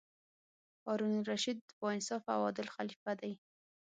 [0.85, 3.33] هارون الرشید با انصافه او عادل خلیفه دی.